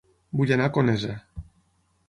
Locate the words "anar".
0.55-0.69